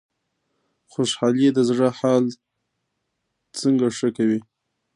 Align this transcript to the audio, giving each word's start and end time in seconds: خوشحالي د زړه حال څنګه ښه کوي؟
خوشحالي 0.91 1.47
د 1.53 1.59
زړه 1.69 1.89
حال 1.99 2.23
څنګه 3.59 3.87
ښه 3.97 4.09
کوي؟ 4.17 4.39